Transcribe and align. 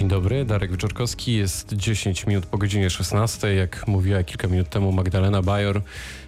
Dzień 0.00 0.08
dobry, 0.08 0.44
Darek 0.44 0.70
Wyczorkowski. 0.70 1.34
Jest 1.36 1.72
10 1.72 2.26
minut 2.26 2.46
po 2.46 2.58
godzinie 2.58 2.90
16. 2.90 3.54
Jak 3.54 3.88
mówiła 3.88 4.22
kilka 4.22 4.48
minut 4.48 4.68
temu 4.68 4.92
Magdalena 4.92 5.42
Bajor, 5.42 5.82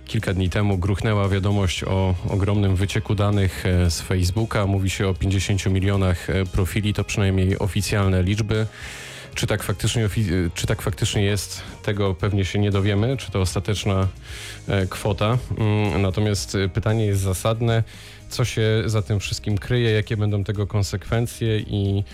kilka 0.04 0.34
dni 0.34 0.50
temu 0.50 0.78
gruchnęła 0.78 1.28
wiadomość 1.28 1.84
o 1.84 2.14
ogromnym 2.28 2.76
wycieku 2.76 3.14
danych 3.14 3.66
e, 3.66 3.90
z 3.90 4.00
Facebooka. 4.00 4.66
Mówi 4.66 4.90
się 4.90 5.08
o 5.08 5.14
50 5.14 5.66
milionach 5.66 6.30
e, 6.30 6.46
profili, 6.46 6.94
to 6.94 7.04
przynajmniej 7.04 7.58
oficjalne 7.58 8.22
liczby. 8.22 8.66
Czy 9.34 9.46
tak, 9.46 9.62
faktycznie, 9.62 10.08
czy 10.54 10.66
tak 10.66 10.82
faktycznie 10.82 11.22
jest, 11.22 11.62
tego 11.82 12.14
pewnie 12.14 12.44
się 12.44 12.58
nie 12.58 12.70
dowiemy, 12.70 13.16
czy 13.16 13.30
to 13.30 13.40
ostateczna 13.40 14.08
e, 14.68 14.86
kwota. 14.86 15.38
Mm, 15.58 16.02
natomiast 16.02 16.56
pytanie 16.74 17.06
jest 17.06 17.20
zasadne, 17.20 17.82
co 18.28 18.44
się 18.44 18.82
za 18.86 19.02
tym 19.02 19.20
wszystkim 19.20 19.58
kryje, 19.58 19.90
jakie 19.90 20.16
będą 20.16 20.44
tego 20.44 20.66
konsekwencje 20.66 21.58
i, 21.58 22.04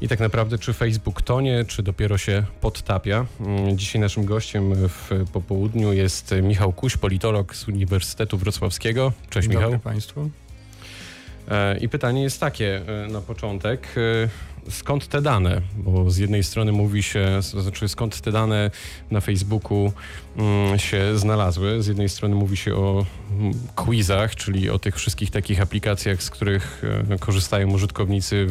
i 0.00 0.08
tak 0.08 0.20
naprawdę 0.20 0.58
czy 0.58 0.72
Facebook 0.72 1.22
tonie, 1.22 1.64
czy 1.64 1.82
dopiero 1.82 2.18
się 2.18 2.44
podtapia. 2.60 3.26
Mm, 3.40 3.78
dzisiaj 3.78 4.00
naszym 4.00 4.24
gościem 4.24 4.74
w 4.74 5.24
popołudniu 5.32 5.92
jest 5.92 6.34
Michał 6.42 6.72
Kuś, 6.72 6.96
politolog 6.96 7.56
z 7.56 7.68
Uniwersytetu 7.68 8.38
Wrocławskiego. 8.38 9.12
Cześć 9.30 9.48
Dzień 9.48 9.56
Michał. 9.56 9.70
Dobry 9.70 9.84
Państwu. 9.84 10.43
E, 11.48 11.78
I 11.78 11.88
pytanie 11.88 12.22
jest 12.22 12.40
takie 12.40 12.82
e, 13.04 13.08
na 13.08 13.20
początek. 13.20 13.88
E, 14.66 14.70
skąd 14.70 15.08
te 15.08 15.22
dane? 15.22 15.60
Bo 15.76 16.10
z 16.10 16.16
jednej 16.16 16.44
strony 16.44 16.72
mówi 16.72 17.02
się, 17.02 17.42
znaczy 17.42 17.88
skąd 17.88 18.20
te 18.20 18.32
dane 18.32 18.70
na 19.10 19.20
Facebooku 19.20 19.92
mm, 20.36 20.78
się 20.78 21.18
znalazły. 21.18 21.82
Z 21.82 21.86
jednej 21.86 22.08
strony 22.08 22.34
mówi 22.34 22.56
się 22.56 22.74
o 22.74 23.06
mm, 23.30 23.54
quizach, 23.74 24.36
czyli 24.36 24.70
o 24.70 24.78
tych 24.78 24.96
wszystkich 24.96 25.30
takich 25.30 25.60
aplikacjach, 25.60 26.22
z 26.22 26.30
których 26.30 26.82
korzystają 27.20 27.70
użytkownicy 27.70 28.46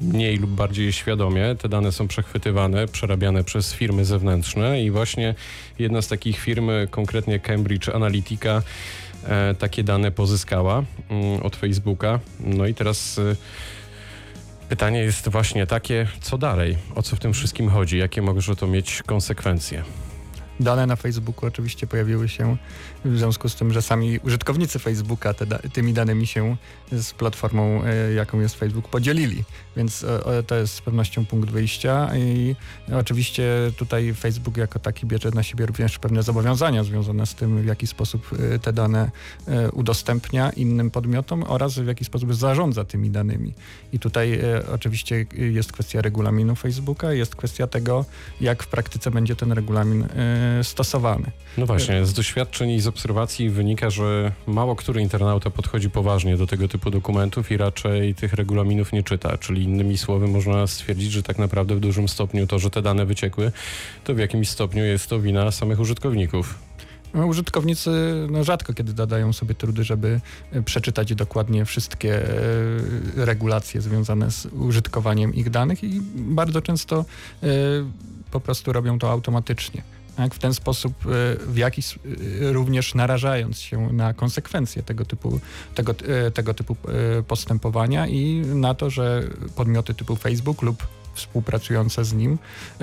mniej 0.00 0.36
lub 0.36 0.50
bardziej 0.50 0.92
świadomie. 0.92 1.54
Te 1.58 1.68
dane 1.68 1.92
są 1.92 2.08
przechwytywane, 2.08 2.88
przerabiane 2.88 3.44
przez 3.44 3.74
firmy 3.74 4.04
zewnętrzne 4.04 4.82
i 4.82 4.90
właśnie 4.90 5.34
jedna 5.78 6.02
z 6.02 6.08
takich 6.08 6.38
firm, 6.38 6.70
konkretnie 6.90 7.40
Cambridge 7.40 7.88
Analytica, 7.88 8.62
takie 9.58 9.84
dane 9.84 10.10
pozyskała 10.10 10.82
mm, 11.10 11.42
od 11.42 11.56
Facebooka. 11.56 12.20
No 12.40 12.66
i 12.66 12.74
teraz 12.74 13.18
e, 13.18 13.36
pytanie 14.68 14.98
jest 14.98 15.28
właśnie 15.28 15.66
takie, 15.66 16.08
co 16.20 16.38
dalej? 16.38 16.78
O 16.94 17.02
co 17.02 17.16
w 17.16 17.20
tym 17.20 17.32
wszystkim 17.32 17.68
chodzi? 17.68 17.98
Jakie 17.98 18.22
może 18.22 18.56
to 18.56 18.66
mieć 18.66 19.02
konsekwencje? 19.02 19.84
Dane 20.60 20.86
na 20.86 20.96
Facebooku 20.96 21.46
oczywiście 21.46 21.86
pojawiły 21.86 22.28
się 22.28 22.56
w 23.04 23.18
związku 23.18 23.48
z 23.48 23.54
tym, 23.54 23.72
że 23.72 23.82
sami 23.82 24.18
użytkownicy 24.18 24.78
Facebooka 24.78 25.34
te, 25.34 25.46
tymi 25.46 25.92
danymi 25.92 26.26
się 26.26 26.56
z 26.92 27.12
platformą, 27.12 27.82
e, 27.84 28.12
jaką 28.12 28.40
jest 28.40 28.54
Facebook, 28.54 28.88
podzielili. 28.88 29.44
Więc 29.76 30.04
e, 30.04 30.42
to 30.42 30.54
jest 30.54 30.74
z 30.74 30.80
pewnością 30.80 31.26
punkt 31.26 31.50
wyjścia 31.50 32.16
i 32.16 32.56
oczywiście 32.92 33.44
tutaj 33.76 34.14
Facebook 34.14 34.56
jako 34.56 34.78
taki 34.78 35.06
bierze 35.06 35.30
na 35.30 35.42
siebie 35.42 35.66
również 35.66 35.98
pewne 35.98 36.22
zobowiązania 36.22 36.84
związane 36.84 37.26
z 37.26 37.34
tym, 37.34 37.62
w 37.62 37.66
jaki 37.66 37.86
sposób 37.86 38.30
e, 38.54 38.58
te 38.58 38.72
dane 38.72 39.10
udostępnia 39.72 40.50
innym 40.50 40.90
podmiotom 40.90 41.44
oraz 41.48 41.78
w 41.78 41.86
jaki 41.86 42.04
sposób 42.04 42.34
zarządza 42.34 42.84
tymi 42.84 43.10
danymi. 43.10 43.52
I 43.92 43.98
tutaj 43.98 44.40
oczywiście 44.74 45.26
jest 45.32 45.72
kwestia 45.72 46.02
regulaminu 46.02 46.54
Facebooka, 46.54 47.12
jest 47.12 47.36
kwestia 47.36 47.66
tego, 47.66 48.04
jak 48.40 48.62
w 48.62 48.66
praktyce 48.66 49.10
będzie 49.10 49.36
ten 49.36 49.52
regulamin 49.52 50.06
stosowany. 50.62 51.30
No 51.58 51.66
właśnie, 51.66 52.06
z 52.06 52.12
doświadczeń 52.12 52.70
i 52.70 52.80
z 52.80 52.86
obserwacji 52.86 53.50
wynika, 53.50 53.90
że 53.90 54.32
mało 54.46 54.76
który 54.76 55.02
internauta 55.02 55.50
podchodzi 55.50 55.90
poważnie 55.90 56.36
do 56.36 56.46
tego 56.46 56.68
typu 56.68 56.90
dokumentów 56.90 57.50
i 57.50 57.56
raczej 57.56 58.14
tych 58.14 58.32
regulaminów 58.32 58.92
nie 58.92 59.02
czyta. 59.02 59.38
Czyli 59.38 59.62
innymi 59.62 59.98
słowy 59.98 60.28
można 60.28 60.66
stwierdzić, 60.66 61.12
że 61.12 61.22
tak 61.22 61.38
naprawdę 61.38 61.76
w 61.76 61.80
dużym 61.80 62.08
stopniu 62.08 62.46
to, 62.46 62.58
że 62.58 62.70
te 62.70 62.82
dane 62.82 63.06
wyciekły, 63.06 63.52
to 64.04 64.14
w 64.14 64.18
jakimś 64.18 64.48
stopniu 64.48 64.84
jest 64.84 65.06
to 65.06 65.20
wina 65.20 65.50
samych 65.50 65.80
użytkowników. 65.80 66.58
No, 67.14 67.26
użytkownicy 67.26 67.90
no, 68.30 68.44
rzadko 68.44 68.72
kiedy 68.72 68.92
dodają 68.92 69.32
sobie 69.32 69.54
trudy, 69.54 69.84
żeby 69.84 70.20
e, 70.52 70.62
przeczytać 70.62 71.14
dokładnie 71.14 71.64
wszystkie 71.64 72.28
e, 72.28 72.30
regulacje 73.16 73.80
związane 73.80 74.30
z 74.30 74.46
użytkowaniem 74.46 75.34
ich 75.34 75.50
danych 75.50 75.84
i 75.84 76.00
bardzo 76.14 76.62
często 76.62 77.04
e, 77.42 77.46
po 78.30 78.40
prostu 78.40 78.72
robią 78.72 78.98
to 78.98 79.10
automatycznie. 79.10 79.82
Tak? 80.16 80.34
W 80.34 80.38
ten 80.38 80.54
sposób, 80.54 80.92
e, 81.06 81.08
w 81.46 81.56
jakiś 81.56 81.94
e, 81.94 82.52
również 82.52 82.94
narażając 82.94 83.58
się 83.60 83.92
na 83.92 84.14
konsekwencje 84.14 84.82
tego 84.82 85.04
typu, 85.04 85.40
tego, 85.74 85.94
e, 86.26 86.30
tego 86.30 86.54
typu 86.54 86.76
postępowania 87.28 88.06
i 88.06 88.34
na 88.46 88.74
to, 88.74 88.90
że 88.90 89.22
podmioty 89.56 89.94
typu 89.94 90.16
Facebook 90.16 90.62
lub 90.62 90.86
współpracujące 91.14 92.04
z 92.04 92.12
nim 92.12 92.38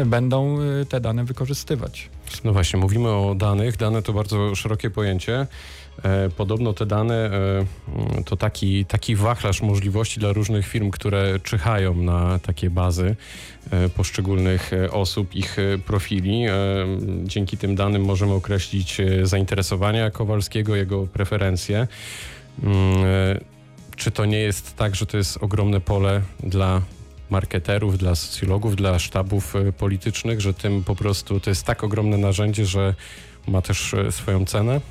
będą 0.05 0.57
te 0.89 1.01
dane 1.01 1.25
wykorzystywać. 1.25 2.09
No 2.43 2.53
właśnie, 2.53 2.79
mówimy 2.79 3.09
o 3.09 3.35
danych. 3.35 3.77
Dane 3.77 4.01
to 4.01 4.13
bardzo 4.13 4.55
szerokie 4.55 4.89
pojęcie. 4.89 5.47
E, 6.03 6.29
podobno 6.29 6.73
te 6.73 6.85
dane 6.85 7.15
e, 7.15 8.23
to 8.25 8.37
taki, 8.37 8.85
taki 8.85 9.15
wachlarz 9.15 9.61
możliwości 9.61 10.19
dla 10.19 10.33
różnych 10.33 10.67
firm, 10.67 10.91
które 10.91 11.39
czyhają 11.39 11.95
na 11.95 12.39
takie 12.39 12.69
bazy 12.69 13.15
e, 13.71 13.89
poszczególnych 13.89 14.71
osób, 14.91 15.35
ich 15.35 15.57
profili. 15.85 16.43
Dzięki 17.23 17.57
tym 17.57 17.75
danym 17.75 18.05
możemy 18.05 18.33
określić 18.33 18.97
zainteresowania 19.23 20.11
Kowalskiego, 20.11 20.75
jego 20.75 21.07
preferencje. 21.07 21.87
Mm, 22.63 22.77
czy 23.95 24.11
to 24.11 24.25
nie 24.25 24.39
jest 24.39 24.75
tak, 24.75 24.95
że 24.95 25.05
to 25.05 25.17
jest 25.17 25.37
ogromne 25.43 25.81
pole 25.81 26.21
dla 26.43 26.81
marketerów, 27.29 27.97
dla 27.97 28.15
socjologów, 28.15 28.75
dla 28.75 28.99
sztabów 28.99 29.53
politycznych, 29.77 30.41
że 30.41 30.53
tym 30.53 30.83
po 30.83 30.95
prostu 30.95 31.39
to 31.39 31.49
jest 31.49 31.65
tak 31.65 31.83
ogromne 31.83 32.17
narzędzie, 32.17 32.65
że 32.65 32.95
ma 33.47 33.61
też 33.61 33.95
swoją 34.11 34.45
cenę? 34.45 34.81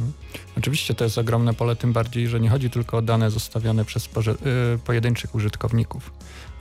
Mhm. 0.00 0.12
Oczywiście 0.58 0.94
to 0.94 1.04
jest 1.04 1.18
ogromne 1.18 1.54
pole, 1.54 1.76
tym 1.76 1.92
bardziej, 1.92 2.28
że 2.28 2.40
nie 2.40 2.48
chodzi 2.48 2.70
tylko 2.70 2.96
o 2.96 3.02
dane 3.02 3.30
zostawiane 3.30 3.84
przez 3.84 4.06
y, 4.06 4.08
pojedynczych 4.84 5.34
użytkowników, 5.34 6.10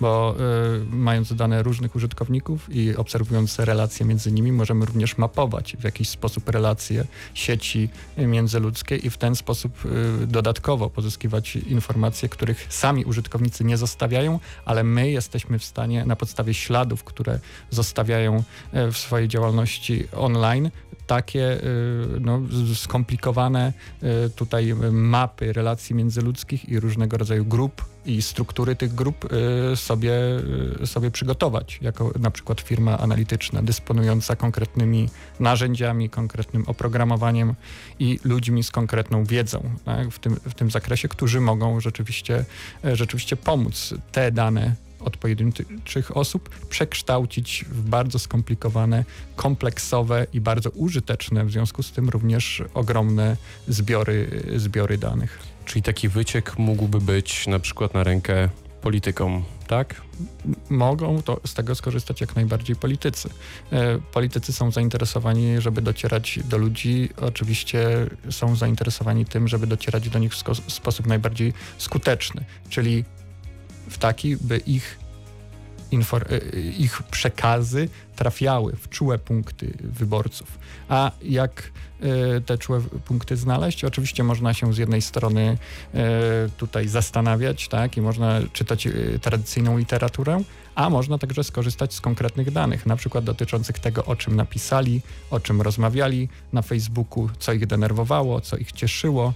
bo 0.01 0.35
y, 0.81 0.85
mając 0.95 1.33
dane 1.33 1.63
różnych 1.63 1.95
użytkowników 1.95 2.75
i 2.75 2.95
obserwując 2.95 3.59
relacje 3.59 4.05
między 4.05 4.31
nimi, 4.31 4.51
możemy 4.51 4.85
również 4.85 5.17
mapować 5.17 5.78
w 5.79 5.83
jakiś 5.83 6.09
sposób 6.09 6.49
relacje 6.49 7.05
sieci 7.33 7.89
międzyludzkie 8.17 8.95
i 8.95 9.09
w 9.09 9.17
ten 9.17 9.35
sposób 9.35 9.85
y, 9.85 10.28
dodatkowo 10.28 10.89
pozyskiwać 10.89 11.55
informacje, 11.55 12.29
których 12.29 12.67
sami 12.69 13.05
użytkownicy 13.05 13.63
nie 13.63 13.78
zostawiają, 13.78 14.39
ale 14.66 14.83
my 14.83 15.11
jesteśmy 15.11 15.59
w 15.59 15.63
stanie 15.63 16.05
na 16.05 16.16
podstawie 16.16 16.53
śladów, 16.53 17.03
które 17.03 17.39
zostawiają 17.69 18.44
w 18.73 18.97
swojej 18.97 19.28
działalności 19.28 20.07
online, 20.16 20.72
takie 21.09 21.64
y, 21.64 22.20
no, 22.20 22.42
skomplikowane 22.75 23.74
y, 24.03 24.30
tutaj 24.30 24.74
mapy 24.92 25.53
relacji 25.53 25.96
międzyludzkich 25.96 26.70
i 26.70 26.80
różnego 26.80 27.18
rodzaju 27.18 27.46
grup 27.46 27.86
i 28.06 28.22
struktury 28.22 28.75
tych 28.75 28.96
grup 28.96 29.25
y, 29.74 29.75
sobie, 29.75 30.14
sobie 30.86 31.12
przygotować, 31.12 31.80
jako 31.81 32.12
na 32.20 32.31
przykład 32.31 32.62
firma 32.62 33.00
analityczna 33.00 33.64
dysponująca 33.64 34.36
konkretnymi 34.36 35.09
narzędziami, 35.40 36.09
konkretnym 36.09 36.64
oprogramowaniem 36.68 37.56
i 38.00 38.20
ludźmi 38.24 38.64
z 38.64 38.72
konkretną 38.72 39.24
wiedzą 39.24 39.64
tak, 39.86 40.09
w, 40.09 40.20
tym, 40.20 40.36
w 40.36 40.53
tym 40.53 40.72
zakresie, 40.72 41.08
którzy 41.08 41.41
mogą 41.41 41.80
rzeczywiście, 41.80 42.46
rzeczywiście 42.84 43.36
pomóc 43.36 43.94
te 44.12 44.31
dane 44.31 44.88
od 44.99 45.17
pojedynczych 45.17 46.17
osób 46.17 46.49
przekształcić 46.69 47.65
w 47.71 47.81
bardzo 47.81 48.19
skomplikowane, 48.19 49.05
kompleksowe 49.35 50.27
i 50.33 50.41
bardzo 50.41 50.69
użyteczne, 50.69 51.45
w 51.45 51.51
związku 51.51 51.83
z 51.83 51.91
tym 51.91 52.09
również 52.09 52.63
ogromne 52.73 53.37
zbiory, 53.67 54.43
zbiory 54.55 54.97
danych. 54.97 55.39
Czyli 55.65 55.83
taki 55.83 56.09
wyciek 56.09 56.57
mógłby 56.57 57.01
być 57.01 57.47
na 57.47 57.59
przykład 57.59 57.93
na 57.93 58.03
rękę 58.03 58.49
politykom, 58.81 59.43
tak? 59.67 60.01
Mogą 60.69 61.21
to, 61.21 61.39
z 61.45 61.53
tego 61.53 61.75
skorzystać 61.75 62.21
jak 62.21 62.35
najbardziej 62.35 62.75
politycy. 62.75 63.29
E, 63.72 63.99
politycy 64.13 64.53
są 64.53 64.72
zainteresowani, 64.72 65.61
żeby 65.61 65.81
docierać 65.81 66.40
do 66.45 66.57
ludzi. 66.57 67.09
Oczywiście 67.22 67.87
są 68.29 68.55
zainteresowani 68.55 69.25
tym, 69.25 69.47
żeby 69.47 69.67
docierać 69.67 70.09
do 70.09 70.19
nich 70.19 70.34
w 70.34 70.72
sposób 70.72 71.07
najbardziej 71.07 71.53
skuteczny, 71.78 72.45
czyli 72.69 73.05
w 73.90 73.97
taki, 73.97 74.38
by 74.38 74.58
ich, 74.58 75.00
e, 75.91 76.59
ich 76.59 77.03
przekazy 77.03 77.90
trafiały 78.16 78.76
w 78.76 78.90
czułe 78.90 79.20
punkty 79.20 79.74
wyborców. 79.80 80.59
A 80.90 81.12
jak 81.22 81.72
e, 82.02 82.41
te 82.41 82.58
czułe 82.58 82.82
punkty 83.06 83.38
znaleźć? 83.38 83.84
Oczywiście 83.84 84.24
można 84.24 84.53
się 84.53 84.74
z 84.74 84.78
jednej 84.78 85.02
strony 85.02 85.58
e, 85.94 86.00
tutaj 86.58 86.88
zastanawiać, 86.88 87.68
tak, 87.68 87.97
i 87.97 88.02
można 88.02 88.40
czytać 88.53 88.88
tradycyjną 89.22 89.78
literaturę, 89.78 90.44
a 90.76 90.90
można 90.90 91.18
także 91.18 91.44
skorzystać 91.44 91.94
z 91.94 92.02
konkretnych 92.02 92.52
danych, 92.52 92.86
na 92.86 92.96
przykład 92.96 93.24
dotyczących 93.24 93.80
tego, 93.80 94.06
o 94.06 94.16
czym 94.16 94.36
napisali, 94.36 95.02
o 95.32 95.40
czym 95.40 95.62
rozmawiali 95.62 96.30
na 96.53 96.62
Facebooku, 96.62 97.30
co 97.40 97.53
ich 97.53 97.68
denerwowało, 97.68 98.41
co 98.41 98.58
ich 98.58 98.72
cieszyło, 98.72 99.34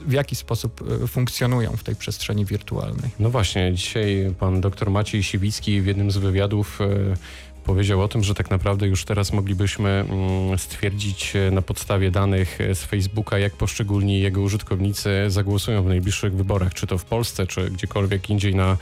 w 0.00 0.12
jaki 0.12 0.36
sposób 0.36 0.82
e, 1.04 1.06
funkcjonują 1.06 1.76
w 1.76 1.84
tej 1.84 1.96
przestrzeni 1.96 2.44
wirtualnej. 2.44 3.10
No 3.18 3.30
właśnie, 3.30 3.72
dzisiaj 3.74 4.34
pan 4.38 4.60
dr 4.60 4.90
Maciej 4.90 5.22
Siwicki 5.22 5.80
w 5.80 5.86
jednym 5.86 6.10
z 6.10 6.16
wywiadów 6.16 6.80
e, 6.80 7.16
powiedział 7.64 8.02
o 8.02 8.08
tym, 8.08 8.24
że 8.24 8.34
tak 8.34 8.50
naprawdę 8.50 8.86
już 8.86 9.04
teraz 9.04 9.32
moglibyśmy 9.32 9.88
mm, 9.88 10.58
stwierdzić 10.58 11.36
e, 11.36 11.50
na 11.50 11.62
podstawie 11.62 12.10
danych 12.10 12.58
z 12.74 12.84
Facebooka, 12.84 13.38
jak 13.38 13.52
poszczególni 13.52 14.20
jego 14.20 14.40
użytkownicy 14.40 15.10
zagłosują 15.28 15.82
w 15.82 15.86
najbliższych 15.86 16.34
wyborach, 16.34 16.74
czy 16.74 16.86
to 16.86 16.98
w 16.98 17.04
Polsce, 17.04 17.46
czy 17.46 17.70
gdziekolwiek 17.70 18.30
indziej 18.30 18.54
na, 18.54 18.76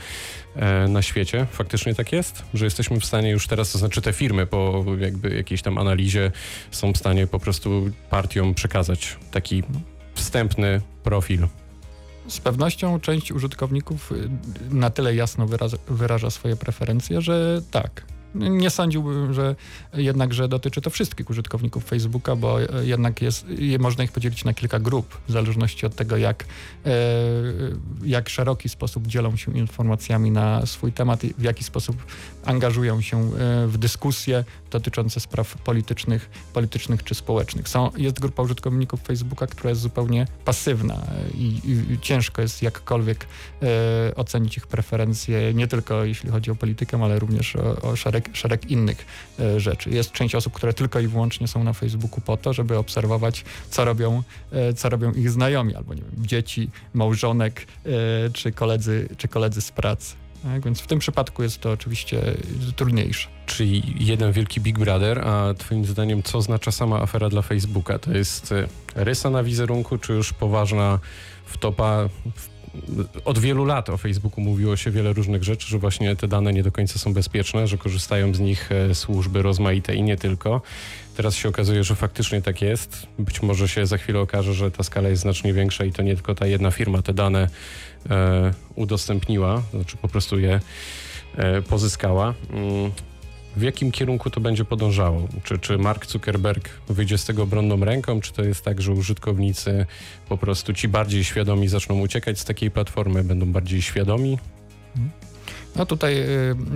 na 0.89 1.01
świecie. 1.01 1.47
Faktycznie 1.51 1.95
tak 1.95 2.11
jest, 2.11 2.43
że 2.53 2.65
jesteśmy 2.65 2.99
w 2.99 3.05
stanie 3.05 3.29
już 3.29 3.47
teraz, 3.47 3.71
to 3.71 3.77
znaczy 3.77 4.01
te 4.01 4.13
firmy 4.13 4.45
po 4.45 4.85
jakby 4.99 5.35
jakiejś 5.35 5.61
tam 5.61 5.77
analizie 5.77 6.31
są 6.71 6.93
w 6.93 6.97
stanie 6.97 7.27
po 7.27 7.39
prostu 7.39 7.91
partiom 8.09 8.53
przekazać 8.53 9.17
taki 9.31 9.63
wstępny 10.15 10.81
profil. 11.05 11.47
Z 12.27 12.39
pewnością 12.39 12.99
część 12.99 13.31
użytkowników 13.31 14.11
y, 14.11 14.29
na 14.71 14.89
tyle 14.89 15.15
jasno 15.15 15.47
wyraża, 15.47 15.77
wyraża 15.87 16.29
swoje 16.29 16.55
preferencje, 16.55 17.21
że 17.21 17.61
tak, 17.71 18.05
nie 18.35 18.69
sądziłbym, 18.69 19.33
że 19.33 19.55
jednak, 19.93 20.33
że 20.33 20.47
dotyczy 20.47 20.81
to 20.81 20.89
wszystkich 20.89 21.29
użytkowników 21.29 21.85
Facebooka, 21.85 22.35
bo 22.35 22.57
jednak 22.83 23.21
jest, 23.21 23.45
można 23.79 24.03
ich 24.03 24.11
podzielić 24.11 24.45
na 24.45 24.53
kilka 24.53 24.79
grup, 24.79 25.17
w 25.27 25.31
zależności 25.31 25.85
od 25.85 25.95
tego, 25.95 26.17
jak, 26.17 26.45
e, 26.85 26.91
jak 28.05 28.29
szeroki 28.29 28.69
sposób 28.69 29.07
dzielą 29.07 29.37
się 29.37 29.57
informacjami 29.57 30.31
na 30.31 30.65
swój 30.65 30.91
temat 30.91 31.23
i 31.23 31.33
w 31.37 31.43
jaki 31.43 31.63
sposób 31.63 31.95
angażują 32.45 33.01
się 33.01 33.17
e, 33.17 33.67
w 33.67 33.77
dyskusje 33.77 34.43
dotyczące 34.71 35.19
spraw 35.19 35.57
politycznych, 35.57 36.29
politycznych 36.53 37.03
czy 37.03 37.15
społecznych. 37.15 37.69
Są, 37.69 37.91
jest 37.97 38.19
grupa 38.19 38.43
użytkowników 38.43 39.01
Facebooka, 39.01 39.47
która 39.47 39.69
jest 39.69 39.81
zupełnie 39.81 40.27
pasywna 40.45 40.97
i, 41.33 41.61
i 41.89 41.99
ciężko 42.01 42.41
jest 42.41 42.61
jakkolwiek 42.61 43.27
e, 43.61 44.15
ocenić 44.15 44.57
ich 44.57 44.67
preferencje, 44.67 45.53
nie 45.53 45.67
tylko 45.67 46.03
jeśli 46.03 46.29
chodzi 46.29 46.51
o 46.51 46.55
politykę, 46.55 47.03
ale 47.03 47.19
również 47.19 47.55
o, 47.55 47.81
o 47.81 47.95
szereg, 47.95 48.24
szereg 48.33 48.71
innych 48.71 49.05
e, 49.39 49.59
rzeczy. 49.59 49.89
Jest 49.89 50.11
część 50.11 50.35
osób, 50.35 50.53
które 50.53 50.73
tylko 50.73 50.99
i 50.99 51.07
wyłącznie 51.07 51.47
są 51.47 51.63
na 51.63 51.73
Facebooku 51.73 52.21
po 52.21 52.37
to, 52.37 52.53
żeby 52.53 52.77
obserwować, 52.77 53.45
co 53.69 53.85
robią, 53.85 54.23
e, 54.51 54.73
co 54.73 54.89
robią 54.89 55.11
ich 55.11 55.31
znajomi, 55.31 55.75
albo 55.75 55.93
nie 55.93 56.01
wiem, 56.01 56.27
dzieci, 56.27 56.69
małżonek 56.93 57.67
e, 57.85 57.89
czy 58.33 58.51
koledzy, 58.51 59.09
czy 59.17 59.27
koledzy 59.27 59.61
z 59.61 59.71
pracy. 59.71 60.15
Tak? 60.43 60.65
Więc 60.65 60.81
w 60.81 60.87
tym 60.87 60.99
przypadku 60.99 61.43
jest 61.43 61.59
to 61.59 61.71
oczywiście 61.71 62.21
trudniejsze. 62.75 63.29
Czyli 63.45 63.95
jeden 63.99 64.31
wielki 64.31 64.61
Big 64.61 64.79
Brother, 64.79 65.27
a 65.27 65.53
twoim 65.53 65.85
zdaniem 65.85 66.23
co 66.23 66.37
oznacza 66.37 66.71
sama 66.71 67.01
afera 67.01 67.29
dla 67.29 67.41
Facebooka? 67.41 67.99
To 67.99 68.11
jest 68.11 68.53
rysa 68.95 69.29
na 69.29 69.43
wizerunku, 69.43 69.97
czy 69.97 70.13
już 70.13 70.33
poważna 70.33 70.99
wtopa 71.45 72.09
w 72.35 72.54
od 73.25 73.39
wielu 73.39 73.65
lat 73.65 73.89
o 73.89 73.97
Facebooku 73.97 74.41
mówiło 74.41 74.75
się 74.77 74.91
wiele 74.91 75.13
różnych 75.13 75.43
rzeczy, 75.43 75.67
że 75.67 75.79
właśnie 75.79 76.15
te 76.15 76.27
dane 76.27 76.53
nie 76.53 76.63
do 76.63 76.71
końca 76.71 76.99
są 76.99 77.13
bezpieczne, 77.13 77.67
że 77.67 77.77
korzystają 77.77 78.33
z 78.33 78.39
nich 78.39 78.71
e, 78.71 78.95
służby 78.95 79.41
rozmaite 79.41 79.95
i 79.95 80.03
nie 80.03 80.17
tylko. 80.17 80.61
Teraz 81.15 81.35
się 81.35 81.49
okazuje, 81.49 81.83
że 81.83 81.95
faktycznie 81.95 82.41
tak 82.41 82.61
jest. 82.61 83.07
Być 83.19 83.41
może 83.41 83.67
się 83.67 83.85
za 83.85 83.97
chwilę 83.97 84.19
okaże, 84.19 84.53
że 84.53 84.71
ta 84.71 84.83
skala 84.83 85.09
jest 85.09 85.21
znacznie 85.21 85.53
większa 85.53 85.85
i 85.85 85.91
to 85.91 86.01
nie 86.01 86.15
tylko 86.15 86.35
ta 86.35 86.47
jedna 86.47 86.71
firma 86.71 87.01
te 87.01 87.13
dane 87.13 87.49
e, 88.09 88.53
udostępniła, 88.75 89.61
znaczy 89.73 89.97
po 89.97 90.07
prostu 90.07 90.39
je 90.39 90.59
e, 91.37 91.61
pozyskała. 91.61 92.33
W 93.55 93.61
jakim 93.61 93.91
kierunku 93.91 94.29
to 94.29 94.41
będzie 94.41 94.65
podążało? 94.65 95.27
Czy, 95.43 95.59
czy 95.59 95.77
Mark 95.77 96.05
Zuckerberg 96.05 96.69
wyjdzie 96.89 97.17
z 97.17 97.25
tego 97.25 97.43
obronną 97.43 97.85
ręką, 97.85 98.21
czy 98.21 98.33
to 98.33 98.43
jest 98.43 98.65
tak, 98.65 98.81
że 98.81 98.91
użytkownicy 98.91 99.85
po 100.29 100.37
prostu 100.37 100.73
ci 100.73 100.87
bardziej 100.87 101.23
świadomi 101.23 101.67
zaczną 101.67 101.99
uciekać 101.99 102.39
z 102.39 102.45
takiej 102.45 102.71
platformy, 102.71 103.23
będą 103.23 103.45
bardziej 103.45 103.81
świadomi? 103.81 104.37
No 105.75 105.85
tutaj 105.85 106.19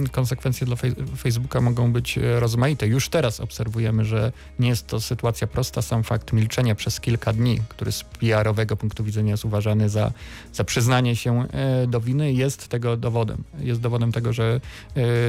y, 0.05 0.09
konsekwencje 0.11 0.67
dla 0.67 0.75
Facebooka 1.17 1.61
mogą 1.61 1.93
być 1.93 2.17
y, 2.17 2.39
rozmaite. 2.39 2.87
Już 2.87 3.09
teraz 3.09 3.39
obserwujemy, 3.39 4.05
że 4.05 4.31
nie 4.59 4.69
jest 4.69 4.87
to 4.87 5.01
sytuacja 5.01 5.47
prosta. 5.47 5.81
Sam 5.81 6.03
fakt 6.03 6.33
milczenia 6.33 6.75
przez 6.75 6.99
kilka 6.99 7.33
dni, 7.33 7.61
który 7.69 7.91
z 7.91 8.03
PR-owego 8.03 8.77
punktu 8.77 9.03
widzenia 9.03 9.31
jest 9.31 9.45
uważany 9.45 9.89
za, 9.89 10.11
za 10.53 10.63
przyznanie 10.63 11.15
się 11.15 11.47
y, 11.83 11.87
do 11.87 12.01
winy, 12.01 12.33
jest 12.33 12.67
tego 12.67 12.97
dowodem. 12.97 13.43
Jest 13.59 13.81
dowodem 13.81 14.11
tego, 14.11 14.33
że 14.33 14.61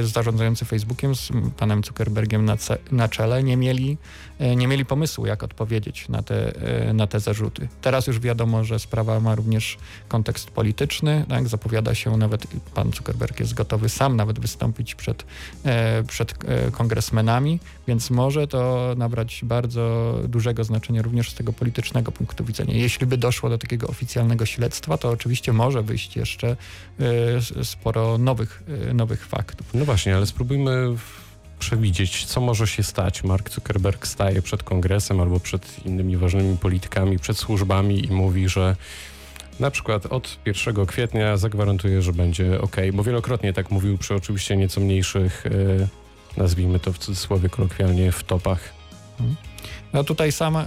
zarządzający 0.03 0.65
Facebookiem 0.65 1.15
z 1.15 1.29
panem 1.57 1.83
Zuckerbergiem 1.83 2.45
na, 2.45 2.57
na 2.91 3.07
czele 3.07 3.43
nie 3.43 3.57
mieli, 3.57 3.97
nie 4.55 4.67
mieli 4.67 4.85
pomysłu, 4.85 5.25
jak 5.25 5.43
odpowiedzieć 5.43 6.09
na 6.09 6.23
te, 6.23 6.53
na 6.93 7.07
te 7.07 7.19
zarzuty. 7.19 7.67
Teraz 7.81 8.07
już 8.07 8.19
wiadomo, 8.19 8.63
że 8.63 8.79
sprawa 8.79 9.19
ma 9.19 9.35
również 9.35 9.77
kontekst 10.07 10.51
polityczny. 10.51 11.25
Tak? 11.29 11.47
Zapowiada 11.47 11.95
się 11.95 12.17
nawet, 12.17 12.47
pan 12.73 12.91
Zuckerberg 12.93 13.39
jest 13.39 13.53
gotowy 13.61 13.89
sam 13.89 14.15
nawet 14.15 14.39
wystąpić 14.39 14.95
przed, 14.95 15.25
e, 15.65 16.03
przed 16.03 16.31
e, 16.31 16.71
kongresmenami, 16.71 17.59
więc 17.87 18.09
może 18.09 18.47
to 18.47 18.93
nabrać 18.97 19.41
bardzo 19.43 20.15
dużego 20.27 20.63
znaczenia 20.63 21.01
również 21.01 21.31
z 21.31 21.33
tego 21.33 21.53
politycznego 21.53 22.11
punktu 22.11 22.45
widzenia. 22.45 22.73
Jeśli 22.73 23.07
by 23.07 23.17
doszło 23.17 23.49
do 23.49 23.57
takiego 23.57 23.87
oficjalnego 23.87 24.45
śledztwa, 24.45 24.97
to 24.97 25.09
oczywiście 25.09 25.53
może 25.53 25.83
wyjść 25.83 26.15
jeszcze 26.15 26.55
e, 27.59 27.65
sporo 27.65 28.17
nowych, 28.17 28.63
nowych 28.93 29.27
faktów. 29.27 29.67
No 29.73 29.85
właśnie, 29.85 30.15
ale 30.15 30.25
spróbujmy 30.25 30.95
przewidzieć, 31.59 32.25
co 32.25 32.41
może 32.41 32.67
się 32.67 32.83
stać. 32.83 33.23
Mark 33.23 33.49
Zuckerberg 33.49 34.07
staje 34.07 34.41
przed 34.41 34.63
kongresem 34.63 35.19
albo 35.19 35.39
przed 35.39 35.85
innymi 35.85 36.17
ważnymi 36.17 36.57
politykami, 36.57 37.19
przed 37.19 37.37
służbami 37.37 38.05
i 38.05 38.11
mówi, 38.11 38.49
że 38.49 38.75
na 39.61 39.71
przykład 39.71 40.05
od 40.05 40.39
1 40.45 40.85
kwietnia 40.85 41.37
zagwarantuję, 41.37 42.01
że 42.01 42.13
będzie 42.13 42.61
ok, 42.61 42.75
bo 42.93 43.03
wielokrotnie 43.03 43.53
tak 43.53 43.71
mówił 43.71 43.97
przy 43.97 44.15
oczywiście 44.15 44.57
nieco 44.57 44.81
mniejszych, 44.81 45.45
e, 45.45 45.49
nazwijmy 46.37 46.79
to 46.79 46.93
w 46.93 46.97
cudzysłowie 46.97 47.49
kolokwialnie, 47.49 48.11
w 48.11 48.23
topach. 48.23 48.73
Mhm. 49.19 49.35
No 49.93 50.03
tutaj 50.03 50.31
same, 50.31 50.59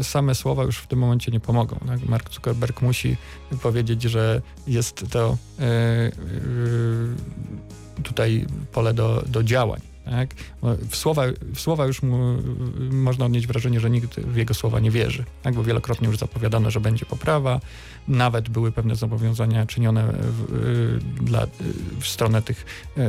e, 0.00 0.04
same 0.04 0.34
słowa 0.34 0.64
już 0.64 0.78
w 0.78 0.86
tym 0.86 0.98
momencie 0.98 1.32
nie 1.32 1.40
pomogą. 1.40 1.78
Tak? 1.86 2.02
Mark 2.08 2.34
Zuckerberg 2.34 2.82
musi 2.82 3.16
powiedzieć, 3.62 4.02
że 4.02 4.42
jest 4.66 5.10
to 5.10 5.36
e, 5.60 6.10
tutaj 8.02 8.46
pole 8.72 8.94
do, 8.94 9.22
do 9.26 9.42
działań. 9.42 9.95
Tak? 10.10 10.34
W, 10.62 10.96
słowa, 10.96 11.22
w 11.54 11.60
słowa 11.60 11.86
już 11.86 12.02
mu, 12.02 12.36
można 12.90 13.24
odnieść 13.24 13.46
wrażenie, 13.46 13.80
że 13.80 13.90
nikt 13.90 14.20
w 14.20 14.36
jego 14.36 14.54
słowa 14.54 14.80
nie 14.80 14.90
wierzy, 14.90 15.24
tak? 15.42 15.54
bo 15.54 15.62
wielokrotnie 15.62 16.08
już 16.08 16.18
zapowiadano, 16.18 16.70
że 16.70 16.80
będzie 16.80 17.06
poprawa, 17.06 17.60
nawet 18.08 18.48
były 18.48 18.72
pewne 18.72 18.96
zobowiązania 18.96 19.66
czynione 19.66 20.12
w, 20.12 20.54
y, 21.20 21.24
dla, 21.24 21.44
y, 21.44 21.48
w 22.00 22.06
stronę 22.06 22.42
tych 22.42 22.66
y, 22.98 23.02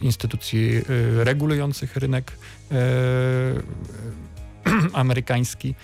instytucji 0.00 0.70
regulujących 1.16 1.96
rynek 1.96 2.32
amerykański 4.92 5.74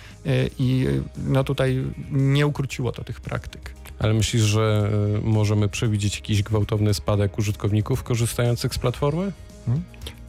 i 0.59 0.87
no 1.17 1.43
tutaj 1.43 1.83
nie 2.11 2.47
ukróciło 2.47 2.91
to 2.91 3.03
tych 3.03 3.21
praktyk. 3.21 3.73
Ale 3.99 4.13
myślisz, 4.13 4.43
że 4.43 4.91
możemy 5.23 5.69
przewidzieć 5.69 6.15
jakiś 6.15 6.43
gwałtowny 6.43 6.93
spadek 6.93 7.37
użytkowników 7.37 8.03
korzystających 8.03 8.73
z 8.73 8.77
platformy? 8.77 9.31
Hmm? 9.65 9.83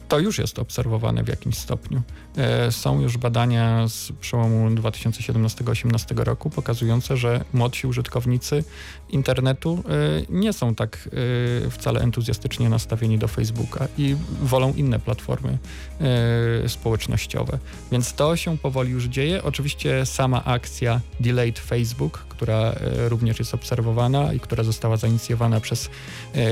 To 0.07 0.19
już 0.19 0.37
jest 0.37 0.59
obserwowane 0.59 1.23
w 1.23 1.27
jakimś 1.27 1.57
stopniu. 1.57 2.01
E, 2.37 2.71
są 2.71 3.01
już 3.01 3.17
badania 3.17 3.87
z 3.87 4.11
przełomu 4.21 4.69
2017-2018 4.69 6.23
roku 6.23 6.49
pokazujące, 6.49 7.17
że 7.17 7.43
młodsi 7.53 7.87
użytkownicy 7.87 8.63
internetu 9.09 9.83
e, 9.89 9.91
nie 10.29 10.53
są 10.53 10.75
tak 10.75 11.09
e, 11.67 11.69
wcale 11.69 12.01
entuzjastycznie 12.01 12.69
nastawieni 12.69 13.17
do 13.17 13.27
Facebooka 13.27 13.87
i 13.97 14.15
wolą 14.41 14.73
inne 14.73 14.99
platformy 14.99 15.57
społecznościowe. 16.67 17.59
Więc 17.91 18.13
to 18.13 18.35
się 18.35 18.57
powoli 18.57 18.91
już 18.91 19.05
dzieje. 19.05 19.43
Oczywiście 19.43 20.05
sama 20.05 20.45
akcja 20.45 21.01
Delayed 21.19 21.59
Facebook, 21.59 22.17
która 22.29 22.75
również 23.07 23.39
jest 23.39 23.53
obserwowana 23.53 24.33
i 24.33 24.39
która 24.39 24.63
została 24.63 24.97
zainicjowana 24.97 25.59
przez 25.59 25.89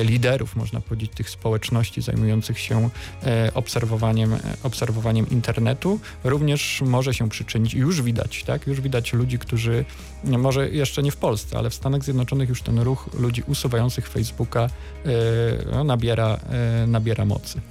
liderów, 0.03 0.55
można 0.55 0.81
powiedzieć, 0.81 1.11
tych 1.11 1.29
społeczności 1.29 2.01
zajmujących 2.01 2.59
się 2.59 2.89
obserwowaniem, 3.53 4.35
obserwowaniem 4.63 5.29
internetu, 5.29 5.99
również 6.23 6.81
może 6.85 7.13
się 7.13 7.29
przyczynić, 7.29 7.73
już 7.73 8.01
widać, 8.01 8.43
tak, 8.43 8.67
już 8.67 8.81
widać 8.81 9.13
ludzi, 9.13 9.39
którzy, 9.39 9.85
może 10.23 10.69
jeszcze 10.69 11.03
nie 11.03 11.11
w 11.11 11.17
Polsce, 11.17 11.57
ale 11.57 11.69
w 11.69 11.73
Stanach 11.73 12.03
Zjednoczonych 12.03 12.49
już 12.49 12.61
ten 12.61 12.79
ruch 12.79 13.09
ludzi 13.13 13.43
usuwających 13.47 14.07
Facebooka 14.07 14.69
no, 15.71 15.83
nabiera, 15.83 16.39
e, 16.49 16.87
nabiera 16.87 17.25
mocy. 17.25 17.61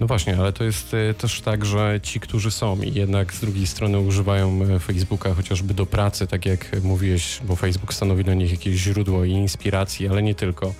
No 0.00 0.06
właśnie, 0.06 0.36
ale 0.36 0.52
to 0.52 0.64
jest 0.64 0.94
e, 0.94 1.14
też 1.14 1.40
tak, 1.40 1.64
że 1.64 2.00
ci, 2.02 2.20
którzy 2.20 2.50
są 2.50 2.82
i 2.82 2.94
jednak 2.94 3.34
z 3.34 3.40
drugiej 3.40 3.66
strony 3.66 3.98
używają 3.98 4.62
e, 4.62 4.78
Facebooka 4.78 5.34
chociażby 5.34 5.74
do 5.74 5.86
pracy, 5.86 6.26
tak 6.26 6.46
jak 6.46 6.82
mówiłeś, 6.82 7.40
bo 7.44 7.56
Facebook 7.56 7.94
stanowi 7.94 8.24
dla 8.24 8.34
nich 8.34 8.50
jakieś 8.50 8.74
źródło 8.80 9.24
i 9.24 9.30
inspiracji, 9.30 10.08
ale 10.08 10.22
nie 10.22 10.34
tylko 10.34 10.74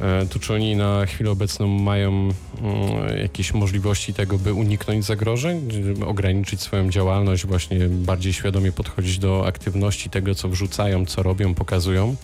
E, 0.00 0.26
to 0.26 0.38
czy 0.38 0.54
oni 0.54 0.76
na 0.76 1.06
chwilę 1.06 1.30
obecną 1.30 1.66
mają 1.66 2.10
mm, 2.10 3.18
jakieś 3.18 3.54
możliwości 3.54 4.14
tego, 4.14 4.38
by 4.38 4.54
uniknąć 4.54 5.04
zagrożeń, 5.04 5.68
ograniczyć 6.06 6.60
swoją 6.60 6.90
działalność, 6.90 7.46
właśnie 7.46 7.88
bardziej 7.88 8.32
świadomie 8.32 8.72
podchodzić 8.72 9.18
do 9.18 9.46
aktywności 9.46 10.10
tego, 10.10 10.34
co 10.34 10.48
wrzucają, 10.48 11.06
co 11.06 11.22
robią, 11.22 11.54
pokazują? 11.54 12.16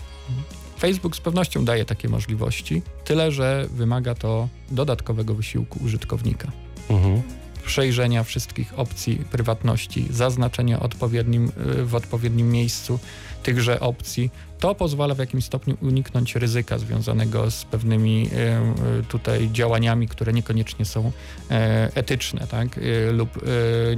Facebook 0.79 1.15
z 1.15 1.21
pewnością 1.21 1.65
daje 1.65 1.85
takie 1.85 2.09
możliwości, 2.09 2.81
tyle 3.03 3.31
że 3.31 3.67
wymaga 3.71 4.15
to 4.15 4.49
dodatkowego 4.71 5.35
wysiłku 5.35 5.79
użytkownika. 5.83 6.51
Mhm. 6.89 7.21
Przejrzenia 7.65 8.23
wszystkich 8.23 8.79
opcji 8.79 9.15
prywatności, 9.31 10.07
zaznaczenia 10.09 10.79
odpowiednim, 10.79 11.51
y, 11.79 11.85
w 11.85 11.95
odpowiednim 11.95 12.51
miejscu 12.51 12.99
tychże 13.43 13.79
opcji. 13.79 14.29
To 14.59 14.75
pozwala 14.75 15.15
w 15.15 15.17
jakimś 15.17 15.45
stopniu 15.45 15.77
uniknąć 15.81 16.35
ryzyka 16.35 16.77
związanego 16.77 17.51
z 17.51 17.65
pewnymi 17.65 18.27
y, 18.27 18.99
y, 18.99 19.03
tutaj 19.03 19.49
działaniami, 19.51 20.07
które 20.07 20.33
niekoniecznie 20.33 20.85
są 20.85 21.11
e, 21.51 21.91
etyczne, 21.95 22.47
tak? 22.47 22.79
Lub 23.11 23.29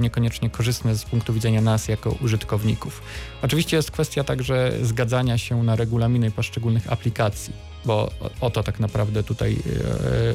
niekoniecznie 0.00 0.50
korzystne 0.50 0.94
z 0.94 1.04
punktu 1.04 1.32
widzenia 1.32 1.60
nas 1.60 1.88
jako 1.88 2.10
użytkowników. 2.10 3.02
Oczywiście 3.42 3.76
jest 3.76 3.90
kwestia 3.90 4.24
także 4.24 4.72
zgadzania 4.82 5.38
się 5.38 5.62
na 5.62 5.76
regulaminy 5.76 6.30
poszczególnych 6.30 6.92
aplikacji, 6.92 7.73
bo 7.86 8.10
o, 8.40 8.50
to 8.50 8.62
tak 8.62 8.80
naprawdę 8.80 9.22
tutaj 9.22 9.52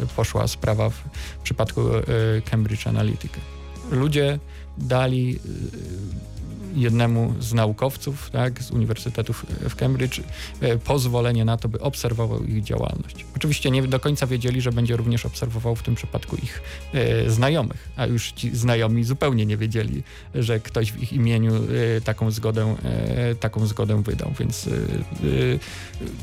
y, 0.03 0.07
poszła 0.15 0.47
sprawa 0.47 0.89
w 0.89 1.03
przypadku 1.43 1.81
y, 1.81 2.03
Cambridge 2.51 2.87
Analytica. 2.87 3.39
Ludzie 3.91 4.39
dali 4.77 5.35
y, 5.35 5.39
jednemu 6.75 7.33
z 7.39 7.53
naukowców 7.53 8.29
tak, 8.29 8.63
z 8.63 8.71
uniwersytetów 8.71 9.45
w 9.69 9.75
Cambridge 9.75 10.21
e, 10.61 10.77
pozwolenie 10.77 11.45
na 11.45 11.57
to, 11.57 11.69
by 11.69 11.79
obserwował 11.79 12.45
ich 12.45 12.63
działalność. 12.63 13.25
Oczywiście 13.35 13.71
nie 13.71 13.87
do 13.87 13.99
końca 13.99 14.27
wiedzieli, 14.27 14.61
że 14.61 14.71
będzie 14.71 14.97
również 14.97 15.25
obserwował 15.25 15.75
w 15.75 15.83
tym 15.83 15.95
przypadku 15.95 16.35
ich 16.35 16.61
e, 16.93 17.29
znajomych, 17.29 17.89
a 17.95 18.05
już 18.05 18.31
ci 18.31 18.55
znajomi 18.55 19.03
zupełnie 19.03 19.45
nie 19.45 19.57
wiedzieli, 19.57 20.03
że 20.35 20.59
ktoś 20.59 20.91
w 20.91 21.03
ich 21.03 21.13
imieniu 21.13 21.55
e, 21.55 22.01
taką 22.01 22.31
zgodę, 22.31 22.75
taką 23.39 23.67
zgodę 23.67 24.03
wydał, 24.03 24.31
więc 24.39 24.69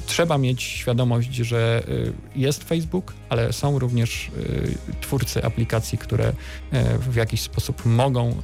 trzeba 0.06 0.38
mieć 0.38 0.62
świadomość, 0.62 1.34
że 1.34 1.82
jest 2.36 2.64
Facebook, 2.64 3.12
ale 3.28 3.52
są 3.52 3.78
również 3.78 4.30
twórcy 5.00 5.44
aplikacji, 5.44 5.98
które 5.98 6.32
w 7.10 7.14
jakiś 7.14 7.40
sposób 7.40 7.86
mogą 7.86 8.42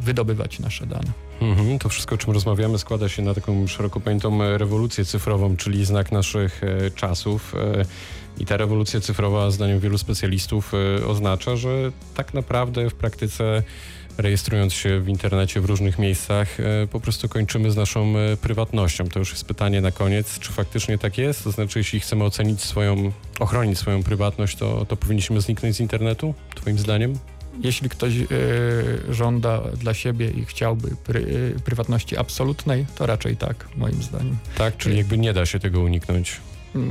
wydobywać 0.00 0.58
nasze 0.58 0.86
dane. 0.86 1.01
Mhm, 1.42 1.78
to 1.78 1.88
wszystko, 1.88 2.14
o 2.14 2.18
czym 2.18 2.32
rozmawiamy, 2.32 2.78
składa 2.78 3.08
się 3.08 3.22
na 3.22 3.34
taką 3.34 3.66
szeroko 3.66 4.00
pojętą 4.00 4.58
rewolucję 4.58 5.04
cyfrową, 5.04 5.56
czyli 5.56 5.84
znak 5.84 6.12
naszych 6.12 6.60
e, 6.64 6.90
czasów. 6.90 7.54
E, 7.54 7.84
I 8.38 8.46
ta 8.46 8.56
rewolucja 8.56 9.00
cyfrowa, 9.00 9.50
zdaniem 9.50 9.80
wielu 9.80 9.98
specjalistów, 9.98 10.72
e, 10.74 11.06
oznacza, 11.06 11.56
że 11.56 11.92
tak 12.14 12.34
naprawdę 12.34 12.90
w 12.90 12.94
praktyce 12.94 13.62
rejestrując 14.18 14.74
się 14.74 15.00
w 15.00 15.08
internecie 15.08 15.60
w 15.60 15.64
różnych 15.64 15.98
miejscach, 15.98 16.56
po 16.90 17.00
prostu 17.00 17.28
kończymy 17.28 17.70
z 17.70 17.76
naszą 17.76 18.14
prywatnością. 18.42 19.08
To 19.08 19.18
już 19.18 19.30
jest 19.30 19.44
pytanie 19.44 19.80
na 19.80 19.90
koniec, 19.90 20.38
czy 20.38 20.52
faktycznie 20.52 20.98
tak 20.98 21.18
jest? 21.18 21.44
To 21.44 21.50
znaczy, 21.50 21.78
jeśli 21.78 22.00
chcemy 22.00 22.24
ocenić 22.24 22.60
swoją, 22.60 23.12
ochronić 23.40 23.78
swoją 23.78 24.02
prywatność, 24.02 24.56
to, 24.56 24.84
to 24.84 24.96
powinniśmy 24.96 25.40
zniknąć 25.40 25.76
z 25.76 25.80
internetu, 25.80 26.34
twoim 26.54 26.78
zdaniem? 26.78 27.18
Jeśli 27.60 27.88
ktoś 27.88 28.12
e, 28.16 28.24
żąda 29.08 29.60
dla 29.60 29.94
siebie 29.94 30.30
i 30.30 30.44
chciałby 30.44 30.96
pry, 31.04 31.52
e, 31.56 31.60
prywatności 31.60 32.16
absolutnej, 32.16 32.86
to 32.94 33.06
raczej 33.06 33.36
tak, 33.36 33.68
moim 33.76 34.02
zdaniem. 34.02 34.36
Tak, 34.58 34.76
czyli 34.76 34.96
jakby 34.96 35.18
nie 35.18 35.32
da 35.32 35.46
się 35.46 35.58
tego 35.58 35.80
uniknąć. 35.80 36.40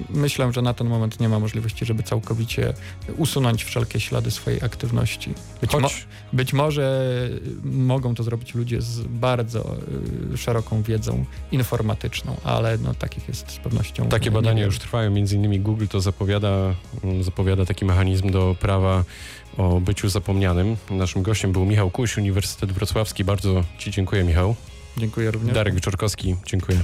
Myślę, 0.10 0.54
że 0.54 0.62
na 0.62 0.74
ten 0.74 0.88
moment 0.88 1.20
nie 1.20 1.30
ma 1.30 1.40
możliwości, 1.40 1.86
żeby 1.86 2.04
całkowicie 2.04 2.74
usunąć 3.18 3.64
wszelkie 3.64 4.00
ślady 4.00 4.32
swojej 4.32 4.64
aktywności. 4.64 5.34
Być, 5.62 5.74
mo- 5.74 5.80
Choć 5.82 6.08
być 6.34 6.54
może 6.54 7.10
mogą 7.64 8.16
to 8.16 8.24
zrobić 8.24 8.56
ludzie 8.56 8.82
z 8.82 9.02
bardzo 9.02 9.76
y, 10.34 10.38
szeroką 10.38 10.82
wiedzą 10.84 11.26
informatyczną, 11.52 12.38
ale 12.44 12.78
no, 12.78 12.94
takich 12.94 13.28
jest 13.28 13.52
z 13.52 13.58
pewnością. 13.58 14.10
Takie 14.10 14.32
badania 14.32 14.66
już 14.66 14.80
trwają, 14.80 15.12
między 15.12 15.36
innymi 15.36 15.60
Google 15.60 15.88
to 15.88 16.02
zapowiada, 16.02 16.76
mm, 17.04 17.24
zapowiada 17.24 17.66
taki 17.66 17.86
mechanizm 17.86 18.32
do 18.32 18.56
prawa 18.60 19.04
o 19.58 19.82
byciu 19.82 20.10
zapomnianym. 20.10 20.78
Naszym 20.90 21.22
gościem 21.22 21.52
był 21.52 21.66
Michał 21.66 21.90
Kuś, 21.90 22.18
Uniwersytet 22.18 22.72
Wrocławski. 22.72 23.24
Bardzo 23.24 23.64
Ci 23.78 23.92
dziękuję, 23.92 24.24
Michał. 24.24 24.56
Dziękuję 24.98 25.32
również. 25.32 25.56
Darek 25.56 25.76
Wieczorkowski, 25.76 26.36
dziękuję. 26.46 26.80